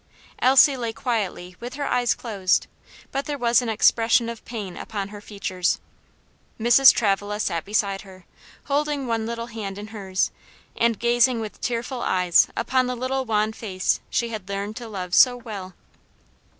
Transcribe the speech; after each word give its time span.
Elsie 0.39 0.75
lay 0.75 0.91
quietly 0.91 1.55
with 1.59 1.75
her 1.75 1.85
eyes 1.85 2.15
closed, 2.15 2.65
but 3.11 3.25
there 3.25 3.37
was 3.37 3.61
an 3.61 3.69
expression 3.69 4.29
of 4.29 4.43
pain 4.45 4.75
upon 4.75 5.09
her 5.09 5.21
features. 5.21 5.79
Mrs. 6.59 6.91
Travilla 6.91 7.39
sat 7.39 7.65
beside 7.65 8.01
her, 8.01 8.25
holding 8.63 9.05
one 9.05 9.27
little 9.27 9.45
hand 9.45 9.77
in 9.77 9.89
hers, 9.89 10.31
and 10.75 10.97
gazing 10.97 11.39
with 11.39 11.61
tearful 11.61 12.01
eyes 12.01 12.47
upon 12.57 12.87
the 12.87 12.95
little 12.95 13.25
wan 13.25 13.53
face 13.53 13.99
she 14.09 14.29
had 14.29 14.49
learned 14.49 14.75
to 14.77 14.87
love 14.87 15.13
so 15.13 15.37
well. 15.37 15.75